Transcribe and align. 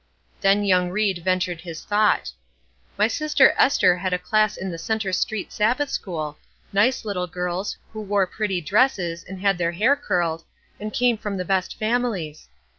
Then 0.41 0.63
young 0.63 0.89
Ried 0.89 1.19
ventured 1.19 1.61
his 1.61 1.83
thought: 1.83 2.31
"My 2.97 3.07
sister 3.07 3.53
Ester 3.55 3.97
had 3.97 4.13
a 4.13 4.17
class 4.17 4.57
in 4.57 4.71
the 4.71 4.79
Center 4.79 5.13
Street 5.13 5.53
Sabbath 5.53 5.91
school 5.91 6.39
nice 6.73 7.05
little 7.05 7.27
girls, 7.27 7.77
who 7.93 8.01
wore 8.01 8.25
pretty 8.25 8.61
dresses, 8.61 9.23
and 9.23 9.39
had 9.41 9.59
their 9.59 9.73
hair 9.73 9.95
curled, 9.95 10.43
and 10.79 10.91
came 10.91 11.19
from 11.19 11.37
the 11.37 11.45
best 11.45 11.77
families. 11.77 12.49